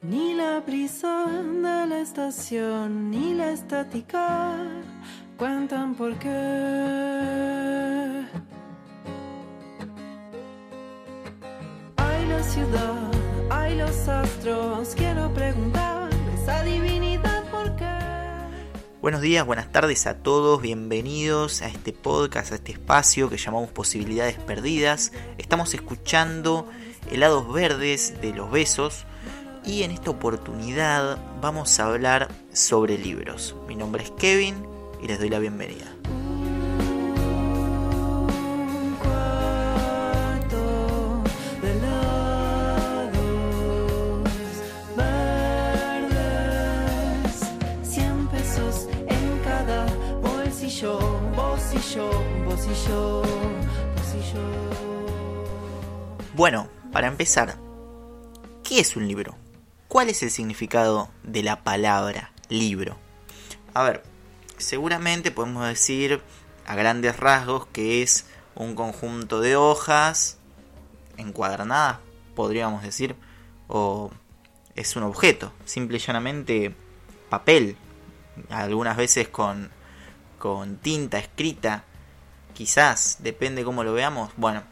[0.00, 4.56] Ni la brisa de la estación, ni la estática
[5.36, 6.28] cuentan por qué.
[11.96, 13.10] Hay la ciudad,
[13.50, 17.98] hay los astros, quiero preguntarles a divinidad por qué.
[19.02, 23.70] Buenos días, buenas tardes a todos, bienvenidos a este podcast, a este espacio que llamamos
[23.70, 25.10] Posibilidades Perdidas.
[25.38, 26.68] Estamos escuchando
[27.10, 29.04] Helados Verdes de los Besos
[29.68, 33.54] y en esta oportunidad vamos a hablar sobre libros.
[33.68, 34.66] Mi nombre es Kevin
[35.02, 35.84] y les doy la bienvenida.
[38.80, 40.56] Un cuarto
[41.60, 43.12] de helados
[44.96, 46.16] verdes,
[47.82, 49.84] 100 pesos en cada
[50.22, 50.98] bolsillo,
[51.36, 52.10] vos y yo,
[52.46, 54.40] vos y yo, vos y yo.
[56.34, 57.58] Bueno, para empezar,
[58.62, 59.36] ¿qué es un libro?
[59.88, 62.98] ¿Cuál es el significado de la palabra libro?
[63.72, 64.02] A ver,
[64.58, 66.20] seguramente podemos decir
[66.66, 70.36] a grandes rasgos que es un conjunto de hojas
[71.16, 72.00] encuadernadas,
[72.34, 73.16] podríamos decir,
[73.66, 74.10] o
[74.74, 76.74] es un objeto, simple y llanamente
[77.30, 77.78] papel,
[78.50, 79.70] algunas veces con,
[80.38, 81.84] con tinta escrita,
[82.52, 84.32] quizás, depende cómo lo veamos.
[84.36, 84.64] Bueno,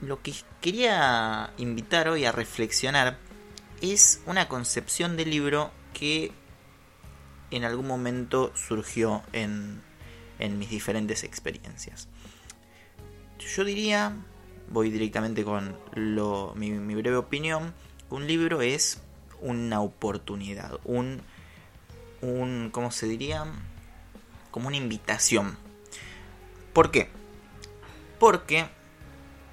[0.00, 3.25] lo que quería invitar hoy a reflexionar
[3.80, 6.32] es una concepción del libro que
[7.50, 9.82] en algún momento surgió en,
[10.38, 12.08] en mis diferentes experiencias.
[13.38, 14.16] Yo diría,
[14.70, 17.74] voy directamente con lo, mi, breve opinión,
[18.10, 19.00] un libro es
[19.40, 21.22] una oportunidad, un,
[22.22, 23.44] un, ¿cómo se diría?
[24.50, 25.56] Como una invitación.
[26.72, 27.08] ¿Por qué?
[28.18, 28.66] Porque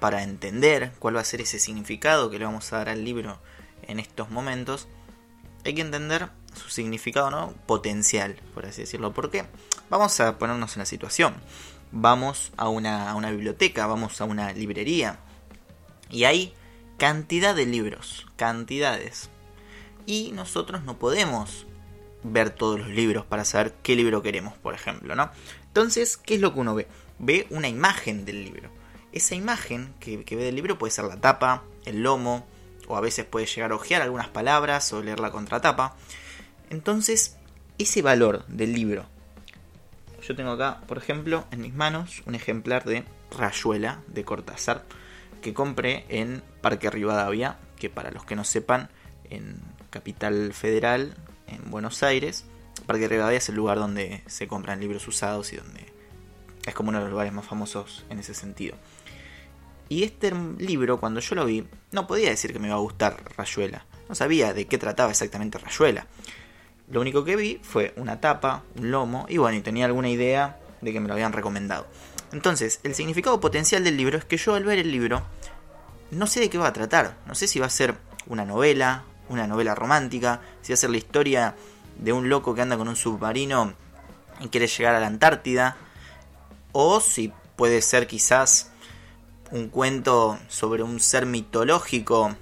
[0.00, 3.38] para entender cuál va a ser ese significado que le vamos a dar al libro
[3.88, 4.88] en estos momentos,
[5.64, 7.54] hay que entender su significado ¿no?
[7.66, 9.12] potencial, por así decirlo.
[9.12, 9.44] Porque
[9.90, 11.34] vamos a ponernos en la situación.
[11.90, 15.18] Vamos a una, una biblioteca, vamos a una librería.
[16.10, 16.54] Y hay
[16.98, 19.30] cantidad de libros, cantidades.
[20.06, 21.66] Y nosotros no podemos
[22.22, 25.30] ver todos los libros para saber qué libro queremos, por ejemplo, ¿no?
[25.66, 26.88] Entonces, ¿qué es lo que uno ve?
[27.18, 28.70] Ve una imagen del libro.
[29.12, 32.46] Esa imagen que, que ve del libro puede ser la tapa, el lomo,
[32.88, 35.96] o a veces puede llegar a ojear algunas palabras o leer la contratapa.
[36.70, 37.36] Entonces,
[37.78, 39.06] ese valor del libro.
[40.26, 44.84] Yo tengo acá, por ejemplo, en mis manos un ejemplar de Rayuela de Cortázar
[45.42, 48.88] que compré en Parque Rivadavia, que para los que no sepan,
[49.28, 51.14] en Capital Federal,
[51.46, 52.46] en Buenos Aires,
[52.86, 55.92] Parque Rivadavia es el lugar donde se compran libros usados y donde
[56.64, 58.76] es como uno de los lugares más famosos en ese sentido.
[59.88, 63.22] Y este libro, cuando yo lo vi, no podía decir que me iba a gustar
[63.36, 63.86] Rayuela.
[64.08, 66.06] No sabía de qué trataba exactamente Rayuela.
[66.90, 70.58] Lo único que vi fue una tapa, un lomo, y bueno, y tenía alguna idea
[70.80, 71.86] de que me lo habían recomendado.
[72.32, 75.22] Entonces, el significado potencial del libro es que yo al ver el libro,
[76.10, 77.16] no sé de qué va a tratar.
[77.26, 77.96] No sé si va a ser
[78.26, 81.54] una novela, una novela romántica, si va a ser la historia
[81.98, 83.74] de un loco que anda con un submarino
[84.40, 85.76] y quiere llegar a la Antártida,
[86.72, 88.72] o si puede ser quizás
[89.50, 92.36] un cuento sobre un ser mitológico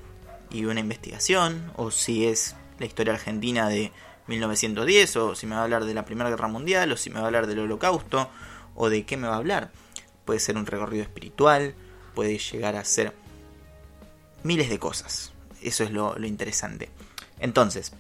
[0.51, 3.93] y una investigación, o si es la historia argentina de
[4.27, 7.17] 1910, o si me va a hablar de la Primera Guerra Mundial, o si me
[7.17, 8.31] va a hablar del Holocausto,
[8.75, 9.71] o de qué me va a hablar.
[10.25, 11.75] Puede ser un recorrido espiritual,
[12.15, 13.13] puede llegar a ser
[14.43, 15.33] miles de cosas.
[15.61, 16.91] Eso es lo, lo interesante.
[17.39, 17.93] Entonces,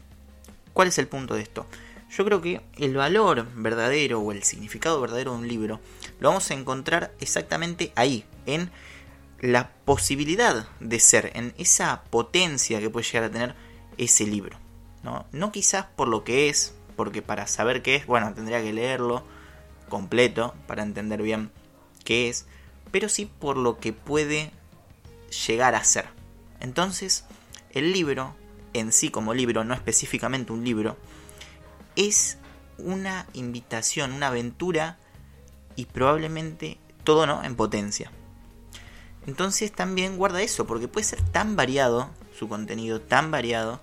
[0.73, 1.67] ¿cuál es el punto de esto?
[2.17, 5.81] Yo creo que el valor verdadero o el significado verdadero de un libro
[6.21, 8.71] lo vamos a encontrar exactamente ahí, en
[9.41, 13.55] la posibilidad de ser, en esa potencia que puede llegar a tener
[13.97, 14.59] ese libro.
[15.03, 18.75] No, no quizás por lo que es, porque para saber qué es, bueno, tendría que
[18.75, 19.25] leerlo
[19.89, 21.51] completo para entender bien
[22.05, 22.47] qué es,
[22.91, 24.53] pero sí por lo que puede
[25.47, 26.09] llegar a ser.
[26.61, 27.25] Entonces,
[27.71, 28.37] el libro,
[28.75, 30.99] en sí como libro, no específicamente un libro,
[31.97, 32.39] es
[32.79, 34.99] una invitación, una aventura
[35.77, 38.11] y probablemente todo no en potencia.
[39.27, 43.81] Entonces también guarda eso, porque puede ser tan variado su contenido, tan variado,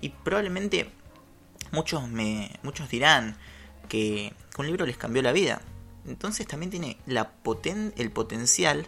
[0.00, 0.90] y probablemente
[1.72, 3.36] muchos me muchos dirán
[3.88, 5.60] que un libro les cambió la vida.
[6.06, 8.86] Entonces también tiene la poten el potencial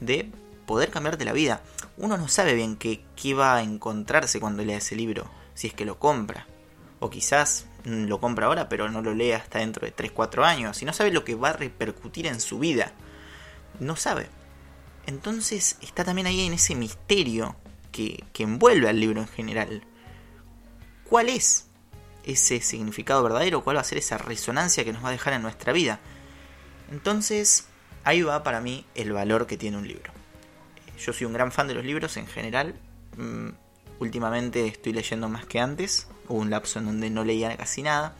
[0.00, 0.30] de
[0.66, 1.62] poder cambiarte la vida.
[1.96, 5.74] Uno no sabe bien qué, qué va a encontrarse cuando lea ese libro, si es
[5.74, 6.46] que lo compra.
[7.00, 10.80] O quizás lo compra ahora, pero no lo lee hasta dentro de 3-4 años.
[10.82, 12.92] Y no sabe lo que va a repercutir en su vida.
[13.80, 14.28] No sabe.
[15.06, 17.56] Entonces está también ahí en ese misterio
[17.90, 19.84] que, que envuelve al libro en general.
[21.04, 21.66] cuál es
[22.24, 25.42] ese significado verdadero, cuál va a ser esa resonancia que nos va a dejar en
[25.42, 25.98] nuestra vida.
[26.90, 27.66] Entonces,
[28.04, 30.12] ahí va para mí el valor que tiene un libro.
[30.98, 32.74] Yo soy un gran fan de los libros en general.
[33.98, 36.08] Últimamente estoy leyendo más que antes.
[36.28, 38.14] Hubo un lapso en donde no leía casi nada.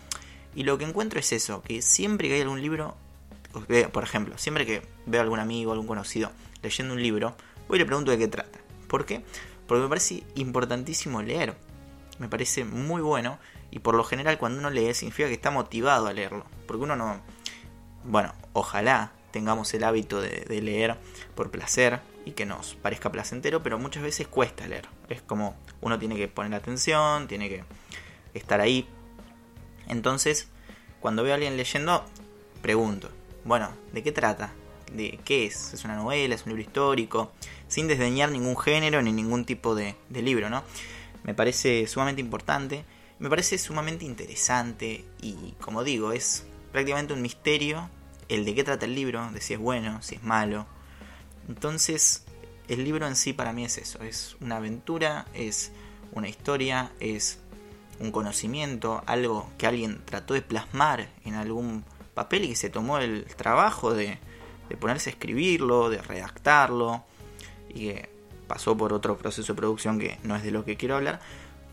[0.55, 2.97] Y lo que encuentro es eso, que siempre que hay algún libro,
[3.93, 6.31] por ejemplo, siempre que veo a algún amigo, algún conocido
[6.63, 7.35] leyendo un libro,
[7.69, 8.59] voy y le pregunto de qué trata.
[8.87, 9.25] ¿Por qué?
[9.67, 11.57] Porque me parece importantísimo leer.
[12.19, 13.39] Me parece muy bueno
[13.71, 16.45] y por lo general cuando uno lee significa que está motivado a leerlo.
[16.67, 17.21] Porque uno no...
[18.05, 20.97] Bueno, ojalá tengamos el hábito de, leer
[21.35, 24.89] por placer y que nos parezca placentero, pero muchas veces cuesta leer.
[25.09, 27.65] Es como uno tiene que poner atención, tiene que
[28.35, 28.87] estar ahí.
[29.89, 30.49] Entonces,
[31.01, 32.05] cuando veo a alguien leyendo,
[32.61, 33.11] pregunto,
[33.45, 34.53] bueno, ¿de qué trata?
[34.93, 35.75] ¿De qué es?
[35.75, 36.35] ¿Es una novela?
[36.35, 37.33] ¿Es un libro histórico?
[37.67, 40.63] Sin desdeñar ningún género ni ningún tipo de, de libro, ¿no?
[41.25, 42.85] Me parece sumamente importante
[43.23, 47.89] me parece sumamente interesante y, como digo, es prácticamente un misterio
[48.35, 50.67] el de qué trata el libro, de si es bueno, si es malo.
[51.49, 52.25] Entonces,
[52.69, 55.73] el libro en sí para mí es eso, es una aventura, es
[56.13, 57.39] una historia, es
[58.01, 61.85] un conocimiento, algo que alguien trató de plasmar en algún
[62.15, 64.19] papel y que se tomó el trabajo de,
[64.69, 67.05] de ponerse a escribirlo, de redactarlo
[67.69, 68.11] y que
[68.47, 71.21] pasó por otro proceso de producción que no es de lo que quiero hablar,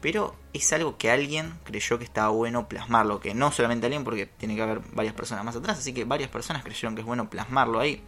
[0.01, 4.25] pero es algo que alguien creyó que estaba bueno plasmarlo, que no solamente alguien, porque
[4.25, 7.29] tiene que haber varias personas más atrás, así que varias personas creyeron que es bueno
[7.29, 8.01] plasmarlo ahí.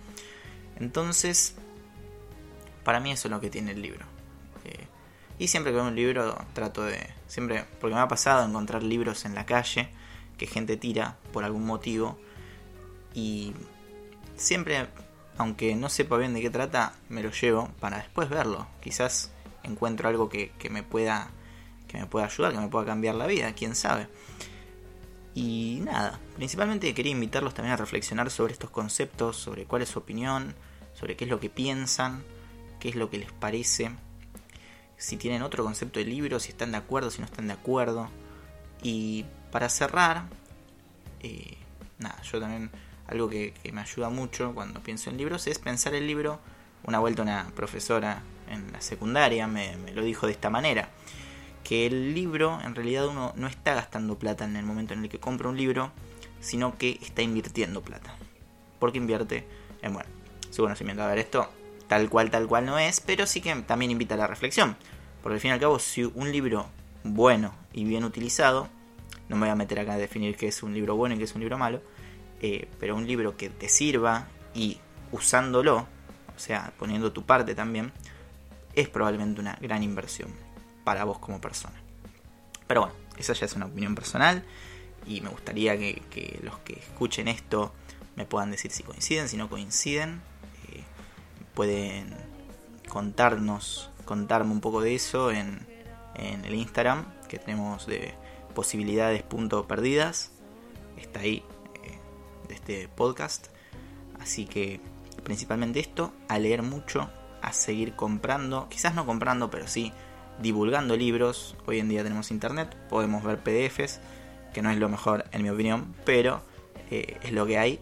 [0.79, 1.55] Entonces,
[2.83, 4.05] para mí eso es lo que tiene el libro.
[4.65, 4.87] Eh,
[5.37, 9.25] y siempre que veo un libro trato de, siempre, porque me ha pasado encontrar libros
[9.25, 9.89] en la calle
[10.37, 12.17] que gente tira por algún motivo,
[13.13, 13.53] y
[14.35, 14.87] siempre,
[15.37, 18.67] aunque no sepa bien de qué trata, me lo llevo para después verlo.
[18.81, 19.31] Quizás
[19.63, 21.29] encuentro algo que, que me pueda
[21.91, 24.07] que me pueda ayudar, que me pueda cambiar la vida, quién sabe.
[25.33, 29.99] Y nada, principalmente quería invitarlos también a reflexionar sobre estos conceptos, sobre cuál es su
[29.99, 30.55] opinión,
[30.93, 32.23] sobre qué es lo que piensan,
[32.79, 33.91] qué es lo que les parece,
[34.97, 38.09] si tienen otro concepto de libro, si están de acuerdo, si no están de acuerdo.
[38.83, 40.25] Y para cerrar,
[41.21, 41.57] eh,
[41.97, 42.71] nada, yo también
[43.07, 46.39] algo que, me ayuda mucho cuando pienso en libros es pensar el libro.
[46.83, 50.89] Una vuelta una profesora en la secundaria me lo dijo de esta manera
[51.71, 55.09] que el libro en realidad uno no está gastando plata en el momento en el
[55.09, 55.93] que compra un libro,
[56.41, 58.13] sino que está invirtiendo plata.
[58.77, 59.47] Porque invierte
[59.81, 60.09] en, bueno,
[60.49, 61.01] su conocimiento.
[61.01, 61.49] A ver, esto
[61.87, 64.75] tal cual, tal cual no es, pero sí que también invita a la reflexión.
[65.23, 66.67] Porque al fin y al cabo, si un libro
[67.05, 68.67] bueno y bien utilizado,
[69.29, 71.23] no me voy a meter acá a definir qué es un libro bueno y qué
[71.23, 71.81] es un libro malo,
[72.41, 74.77] eh, pero un libro que te sirva y
[75.13, 75.87] usándolo,
[76.35, 77.93] o sea, poniendo tu parte también,
[78.75, 80.50] es probablemente una gran inversión
[80.83, 81.81] para vos como persona.
[82.67, 84.43] Pero bueno, esa ya es una opinión personal
[85.05, 87.73] y me gustaría que, los que escuchen esto
[88.15, 90.21] me puedan decir si coinciden, si no coinciden.
[90.69, 90.83] Eh,
[91.53, 92.15] pueden
[92.89, 95.67] contarnos, contarme un poco de eso en,
[96.15, 98.13] en el Instagram que tenemos de
[98.53, 100.31] posibilidades.perdidas.
[100.97, 101.43] Está ahí
[101.83, 101.99] eh,
[102.47, 103.47] de este podcast.
[104.19, 104.79] Así que
[105.23, 107.09] principalmente esto, a leer mucho,
[107.41, 109.93] a seguir comprando, quizás no comprando, pero sí
[110.39, 111.55] divulgando libros.
[111.65, 113.99] Hoy en día tenemos internet, podemos ver PDFs,
[114.53, 116.41] que no es lo mejor en mi opinión, pero
[116.89, 117.79] eh, es lo que hay,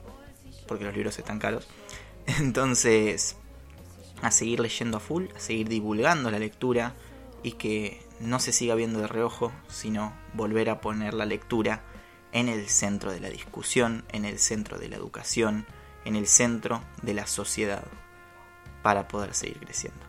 [0.67, 1.67] porque los libros están caros.
[2.39, 3.35] Entonces,
[4.21, 6.93] a seguir leyendo a full, a seguir divulgando la lectura
[7.43, 11.83] y que no se siga viendo de reojo, sino volver a poner la lectura
[12.31, 15.65] en el centro de la discusión, en el centro de la educación,
[16.05, 17.85] en el centro de la sociedad,
[18.83, 20.08] para poder seguir creciendo.